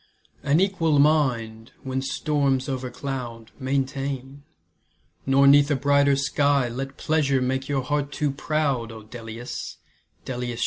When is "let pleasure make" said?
6.69-7.69